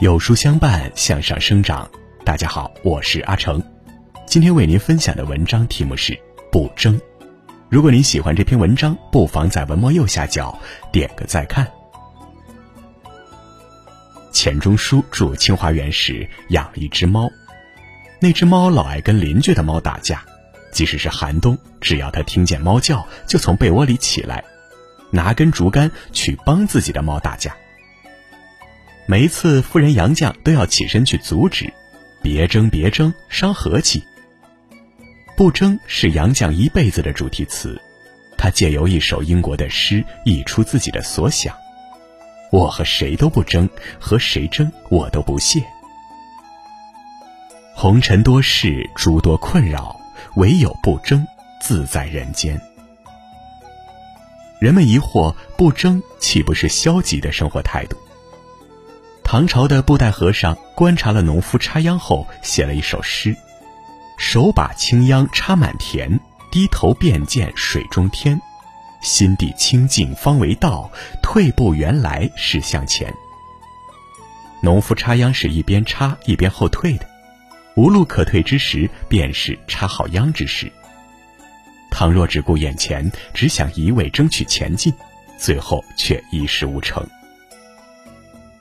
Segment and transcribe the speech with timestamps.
[0.00, 1.86] 有书相伴，向上生长。
[2.24, 3.62] 大家好，我是阿成。
[4.24, 6.18] 今天为您分享的文章题目是
[6.50, 6.98] “不争”。
[7.68, 10.58] 如果您喜欢这篇文章，不妨在文末右下角
[10.90, 11.70] 点个再看。
[14.32, 17.30] 钱钟书住清华园时养了一只猫，
[18.20, 20.24] 那只猫老爱跟邻居的猫打架，
[20.72, 24.42] 即使是寒冬，只要它听见猫叫，就从被窝里起来，
[25.10, 27.54] 拿根竹竿去帮自己的猫打架。
[29.06, 31.72] 每一次，夫人杨绛都要起身去阻止，
[32.22, 34.04] 别争，别争，伤和气。
[35.36, 37.80] 不争是杨绛一辈子的主题词，
[38.36, 41.56] 他借由一首英国的诗，译出自己的所想：
[42.52, 43.68] 我和谁都不争，
[43.98, 45.60] 和谁争我都不屑。
[47.74, 49.98] 红尘多事，诸多困扰，
[50.36, 51.26] 唯有不争，
[51.60, 52.60] 自在人间。
[54.60, 57.96] 人们疑惑，不争岂不是消极的生活态度？
[59.30, 63.36] 唐朝的布袋和尚观察了农夫插秧后，写了一首诗
[64.18, 66.18] ：“手把青秧插满田，
[66.50, 68.42] 低头便见水中天。
[69.02, 70.90] 心地清净方为道，
[71.22, 73.14] 退步原来是向前。”
[74.62, 77.06] 农夫插秧是一边插一边后退的，
[77.76, 80.72] 无路可退之时，便是插好秧之时。
[81.88, 84.92] 倘若只顾眼前，只想一味争取前进，
[85.38, 87.08] 最后却一事无成。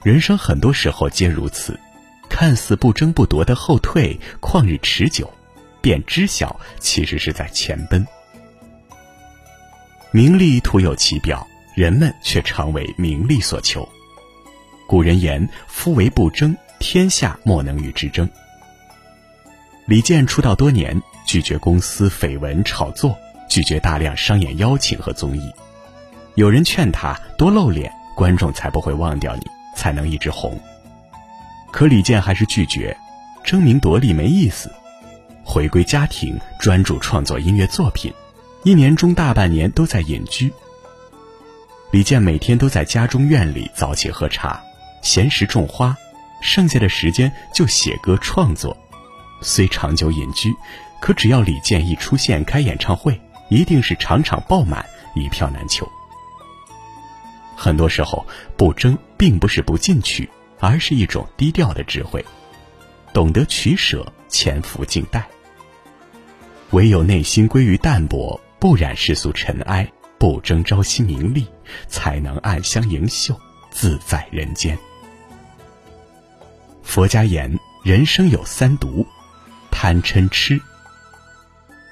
[0.01, 1.77] 人生很多时候皆如此，
[2.29, 5.29] 看似不争不夺的后退，旷日持久，
[5.81, 8.05] 便知晓其实是在前奔。
[10.11, 13.87] 名利徒有其表，人们却常为名利所求。
[14.87, 18.27] 古人言：“夫唯不争，天下莫能与之争。”
[19.85, 23.17] 李健出道多年，拒绝公司绯闻炒作，
[23.49, 25.51] 拒绝大量商演邀请和综艺。
[26.35, 29.41] 有人劝他多露脸，观众才不会忘掉你。
[29.79, 30.59] 才能一直红。
[31.71, 32.97] 可李健还是拒绝，
[33.45, 34.69] 争名夺利没意思，
[35.45, 38.13] 回归家庭，专注创作音乐作品。
[38.65, 40.51] 一年中大半年都在隐居。
[41.91, 44.61] 李健每天都在家中院里早起喝茶，
[45.01, 45.95] 闲时种花，
[46.41, 48.75] 剩下的时间就写歌创作。
[49.41, 50.53] 虽长久隐居，
[50.99, 53.17] 可只要李健一出现开演唱会，
[53.47, 54.85] 一定是场场爆满，
[55.15, 55.87] 一票难求。
[57.59, 58.25] 很多时候，
[58.55, 60.29] 不争并不是不进取，
[60.61, 62.23] 而是一种低调的智慧，
[63.11, 65.27] 懂得取舍，潜伏静待。
[66.69, 71.45] 唯有内心归于淡泊，不染世俗尘埃，不争朝夕名利，
[71.89, 73.37] 才能暗香盈袖，
[73.69, 74.77] 自在人间。
[76.81, 79.05] 佛家言：人生有三毒，
[79.69, 80.61] 贪嗔痴。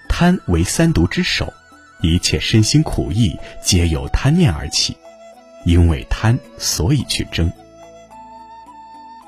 [0.08, 1.52] 贪为三毒之首，
[2.02, 4.96] 一切身心苦役皆由贪念而起。
[5.66, 7.52] 因为贪，所以去争。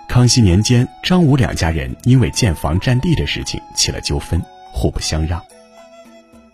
[0.08, 4.42] 康熙年间，张武两家人因为建房占地的事情起了纠纷，
[4.72, 5.44] 互不相让。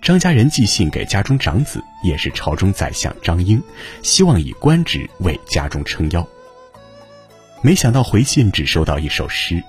[0.02, 3.62] 张家人寄信给家中长子，也是朝中宰相张英，
[4.04, 6.28] 希望以官职为家中撑腰。
[7.62, 9.64] 没想到回信只收到一首诗：“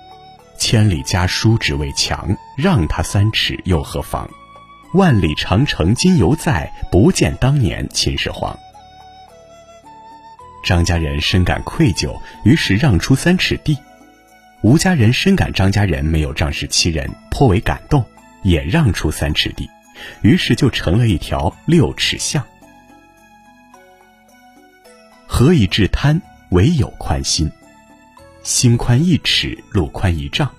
[0.59, 4.29] 千里家书只为墙，让他三尺又何妨？
[4.93, 8.55] 万里长城今犹在，不见当年秦始皇。”
[10.63, 13.75] 张家人深感愧疚，于是让出三尺地；
[14.61, 18.03] 吴家人深感张家人没有仗势欺人，颇为感动，
[18.43, 19.69] 也让出三尺地，
[20.21, 22.43] 于是就成了一条六尺巷。
[25.25, 26.21] 何以治贪？
[26.49, 27.51] 唯有宽心。
[28.43, 30.49] 心宽一尺，路宽一丈。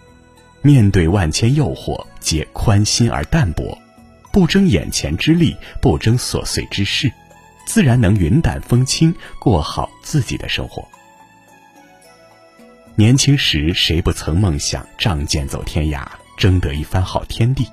[0.61, 3.79] 面对万千诱惑，皆宽心而淡泊，
[4.31, 7.11] 不争眼前之利，不争琐碎之事。
[7.69, 10.83] 自然能云淡风轻过好自己的生活。
[12.95, 16.03] 年轻时谁不曾梦想仗剑走天涯，
[16.39, 17.69] 争得一番好天地？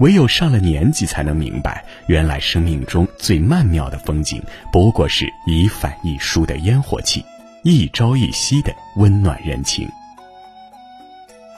[0.00, 4.42] 唯有上了年纪，才能明白，原来生命中最曼妙的风景，
[4.72, 7.24] 不过是一饭一书的烟火气，
[7.62, 9.88] 一朝一夕的温暖人情。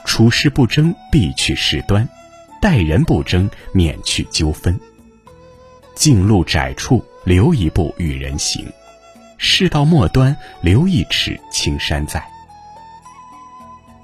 [0.05, 2.07] 处事不争，必去事端；
[2.61, 4.79] 待人不争，免去纠纷。
[5.95, 7.03] 径路窄处。
[7.27, 8.65] 留一步与人行，
[9.37, 12.25] 事到末端留一尺青山在。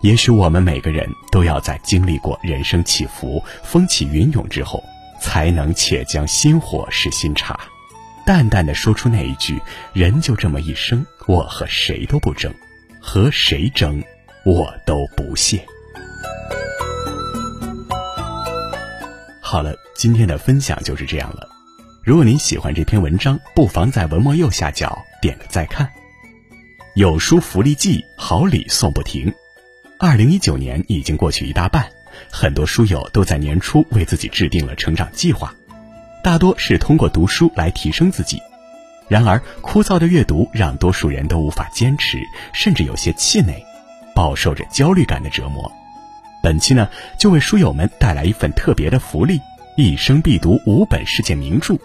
[0.02, 4.84] 也许我们每个人都要在经历过人生起伏、风起云涌之后，
[5.22, 7.58] 才能且将心火是新茶，
[8.26, 9.58] 淡淡的说出那一句
[9.96, 12.54] ：“人就这么一生，我和谁都不争，
[13.00, 14.04] 和谁争，
[14.44, 15.66] 我都不屑。”
[19.40, 21.53] 好了，今天的分享就是这样了。
[22.06, 25.90] 如果您喜欢这篇文章，不妨在文末右下角点个再看。
[26.96, 29.34] 有书福利季，好礼送不停。
[29.98, 31.90] 二零一九年已经过去一大半，
[32.30, 35.56] 很多书友都在年初为自己制定了成长计划，
[36.22, 38.38] 大多是通过读书来提升自己。
[39.08, 42.18] 然而，枯燥的阅读让多数人都无法坚持，
[42.52, 43.64] 甚至有些气馁，
[44.14, 45.72] 饱受着焦虑感的折磨。
[46.42, 49.40] 本期呢，就为书友们带来一份特别的福利：
[49.78, 51.74] 一生必读五本世界名著，《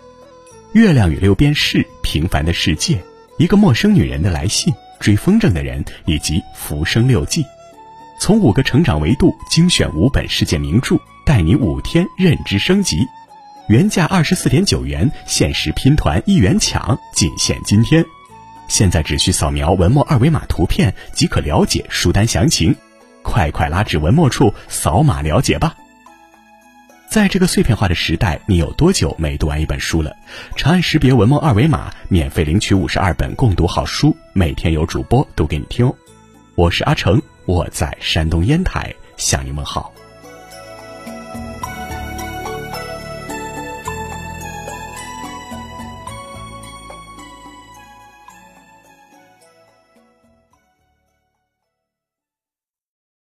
[0.72, 2.96] 月亮与六便士》《平凡的世界》
[3.38, 4.70] 《一个陌生女人的来信》
[5.00, 7.42] 《追风筝的人》以及《浮生六记》，
[8.20, 12.98] 从五个成长维度精选五本世界名著，带你五天认知升级。
[13.68, 18.04] 原价二十四点九元，限时拼团一元抢，仅限今天。
[18.68, 22.76] 现在只需扫描文末二维码图片即可了解书单详情，
[23.22, 25.74] 快快拉至文末处扫码了解吧。
[27.18, 30.14] 在这个碎片化的时代，你有多久没读完一本书了？
[30.54, 35.92] 长按识别文末二维码，免费领取五十二本共读好书，每天有主播读给你听哦。
[36.54, 39.92] 我是阿成，我在山东烟台向你问好。